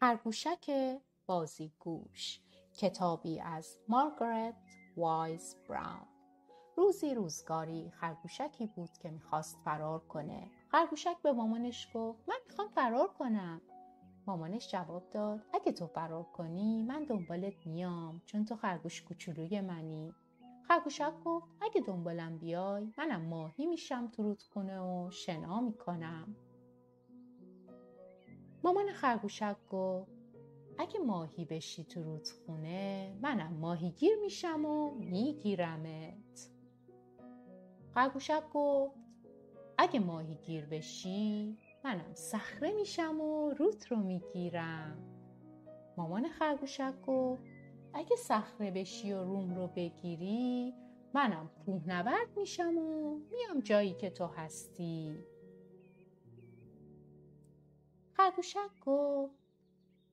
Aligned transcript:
خرگوشک 0.00 0.70
بازیگوش. 1.26 2.40
کتابی 2.76 3.40
از 3.40 3.78
مارگارت 3.88 4.54
وایز 4.96 5.56
براون. 5.68 6.08
روزی 6.76 7.14
روزگاری 7.14 7.90
خرگوشکی 7.90 8.66
بود 8.66 8.90
که 9.02 9.10
می‌خواست 9.10 9.58
فرار 9.64 9.98
کنه. 9.98 10.50
خرگوشک 10.68 11.16
به 11.22 11.32
مامانش 11.32 11.88
گفت 11.94 12.28
من 12.28 12.36
می‌خوام 12.48 12.68
فرار 12.68 13.08
کنم. 13.08 13.60
مامانش 14.26 14.70
جواب 14.70 15.10
داد 15.10 15.40
اگه 15.54 15.72
تو 15.72 15.86
فرار 15.86 16.24
کنی 16.24 16.82
من 16.82 17.04
دنبالت 17.04 17.66
میام 17.66 18.22
چون 18.26 18.44
تو 18.44 18.56
خرگوش 18.56 19.02
کوچولوی 19.02 19.60
منی. 19.60 20.14
خرگوشک 20.68 21.12
گفت 21.24 21.46
اگه 21.60 21.80
دنبالم 21.80 22.38
بیای 22.38 22.92
منم 22.98 23.20
ماهی 23.20 23.66
میشم 23.66 24.08
تو 24.08 24.22
رودخونه 24.22 24.80
و 24.80 25.10
شنا 25.10 25.60
می‌کنم. 25.60 26.36
مامان 28.68 28.92
خرگوشک 28.92 29.56
گفت 29.70 30.10
اگه 30.78 30.98
ماهی 31.00 31.44
بشی 31.44 31.84
تو 31.84 32.02
رودخونه 32.02 33.12
منم 33.22 33.52
ماهیگیر 33.52 34.16
میشم 34.22 34.64
و 34.64 34.94
میگیرمت. 34.94 36.50
خرگوشک 37.94 38.42
گفت 38.52 38.94
اگه 39.78 40.00
ماهیگیر 40.00 40.66
بشی 40.66 41.56
منم 41.84 42.14
صخره 42.14 42.72
میشم 42.72 43.20
و 43.20 43.50
روت 43.50 43.86
رو 43.86 43.96
می‌گیرم. 43.96 44.98
مامان 45.96 46.28
خرگوشک 46.28 46.94
گفت 47.06 47.42
اگه 47.94 48.16
صخره 48.16 48.70
بشی 48.70 49.12
و 49.12 49.24
روم 49.24 49.54
رو 49.54 49.66
بگیری 49.66 50.74
منم 51.14 51.50
کوهنورد 51.66 52.36
میشم 52.36 52.78
و 52.78 53.18
میام 53.30 53.60
جایی 53.60 53.94
که 53.94 54.10
تو 54.10 54.26
هستی. 54.26 55.18
خرگوشک 58.28 58.80
گفت 58.86 59.34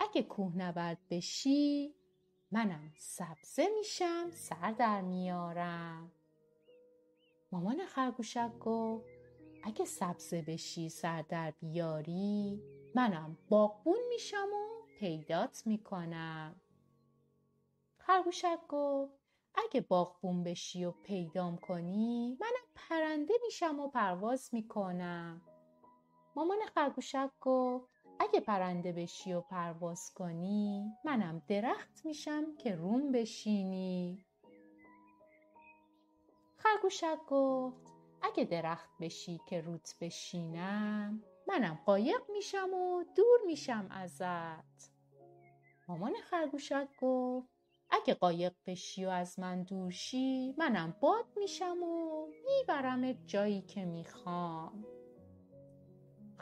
اگه 0.00 0.22
کوهنورد 0.22 0.98
بشی 1.10 1.94
منم 2.50 2.92
سبزه 2.96 3.68
میشم 3.78 4.30
سر 4.30 4.72
در 4.72 5.00
میارم. 5.00 6.12
مامان 7.52 7.86
خرگوشک 7.86 8.58
گفت 8.60 9.08
اگه 9.64 9.84
سبزه 9.84 10.42
بشی 10.42 10.88
سر 10.88 11.22
در 11.22 11.50
بیاری 11.50 12.62
منم 12.94 13.38
باغبون 13.48 14.00
میشم 14.08 14.48
و 14.52 14.86
پیدات 14.98 15.62
می‌کنم. 15.66 16.60
خرگوشک 17.98 18.58
گفت 18.68 19.12
اگه 19.54 19.80
باغبون 19.80 20.44
بشی 20.44 20.84
و 20.84 20.90
پیدام 20.90 21.56
کنی 21.56 22.38
منم 22.40 22.66
پرنده 22.74 23.34
میشم 23.44 23.80
و 23.80 23.88
پرواز 23.88 24.50
می‌کنم. 24.52 25.42
مامان 26.36 26.58
خرگوشک 26.74 27.30
گفت 27.40 27.91
اگه 28.32 28.40
پرنده 28.40 28.92
بشی 28.92 29.32
و 29.32 29.40
پرواز 29.40 30.14
کنی 30.14 30.92
منم 31.04 31.42
درخت 31.48 32.06
میشم 32.06 32.56
که 32.56 32.74
روم 32.74 33.12
بشینی. 33.12 34.24
خرگوشک 36.56 37.18
گفت 37.28 37.92
اگه 38.22 38.44
درخت 38.44 38.90
بشی 39.00 39.40
که 39.48 39.60
روت 39.60 39.94
بشینم 40.00 41.22
منم 41.46 41.80
قایق 41.86 42.30
میشم 42.32 42.74
و 42.74 43.04
دور 43.16 43.40
میشم 43.46 43.86
ازت. 43.90 44.92
مامان 45.88 46.12
خرگوشک 46.30 46.88
گفت 47.00 47.48
اگه 47.90 48.14
قایق 48.14 48.52
بشی 48.66 49.04
و 49.04 49.08
از 49.08 49.38
من 49.38 49.62
دور 49.62 49.90
شی 49.90 50.54
منم 50.58 50.96
باد 51.00 51.26
میشم 51.36 51.82
و 51.82 52.26
میبرمت 52.46 53.26
جایی 53.26 53.62
که 53.62 53.84
می‌خوام. 53.84 55.01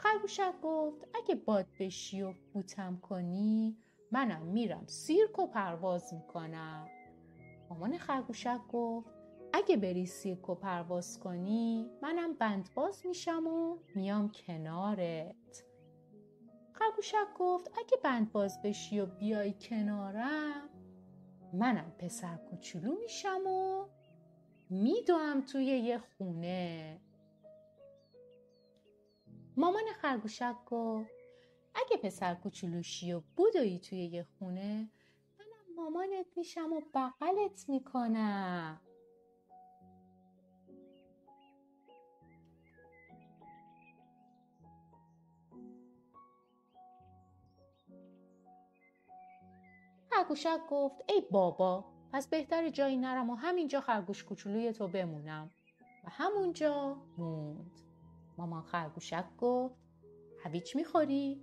خرگوشک 0.01 0.53
گفت 0.63 1.07
اگه 1.13 1.35
باد 1.35 1.67
بشی 1.79 2.21
و 2.21 2.33
بوتم 2.53 2.97
کنی 2.97 3.77
منم 4.11 4.41
میرم 4.41 4.87
سیرک 4.87 5.39
و 5.39 5.47
پرواز 5.47 6.13
می‌کنم. 6.13 6.87
مامان 7.69 7.97
خرگوشک 7.97 8.59
گفت 8.73 9.09
اگه 9.53 9.77
بری 9.77 10.05
سیرک 10.05 10.49
و 10.49 10.55
پرواز 10.55 11.19
کنی 11.19 11.89
منم 12.01 12.33
بندباز 12.33 13.05
میشم 13.05 13.47
و 13.47 13.77
میام 13.95 14.31
کنارت. 14.31 15.63
خرگوشک 16.71 17.27
گفت 17.39 17.71
اگه 17.77 17.97
بندباز 18.03 18.61
بشی 18.61 18.99
و 18.99 19.05
بیای 19.05 19.53
کنارم 19.53 20.69
منم 21.53 21.91
پسر 21.99 22.35
کوچولو 22.35 22.95
میشم 23.01 23.47
و 23.47 23.85
میدوم 24.69 25.41
توی 25.41 25.65
یه 25.65 25.97
خونه. 25.97 27.01
مامان 29.57 29.83
خرگوشک 30.01 30.55
گفت 30.65 31.11
اگه 31.75 31.97
پسر 32.03 32.35
کوچولوشی 32.35 33.13
و 33.13 33.21
بودایی 33.35 33.79
توی 33.79 34.05
یه 34.05 34.23
خونه 34.23 34.89
منم 35.39 35.75
مامانت 35.75 36.25
میشم 36.37 36.73
و 36.73 36.81
بغلت 36.93 37.69
می‌کنم. 37.69 38.81
خرگوشک 50.09 50.59
گفت 50.69 51.01
ای 51.09 51.21
بابا 51.31 51.85
پس 52.13 52.27
بهتر 52.27 52.69
جایی 52.69 52.97
نرم 52.97 53.29
و 53.29 53.35
همینجا 53.35 53.81
خرگوش 53.81 54.23
کوچولوی 54.23 54.73
تو 54.73 54.87
بمونم. 54.87 55.51
و 56.03 56.09
همونجا 56.09 56.97
موند. 57.17 57.90
مامان 58.41 58.63
خرگوشک 58.63 59.25
گفت 59.37 59.75
هویج 60.43 60.75
می‌خوری؟ 60.75 61.41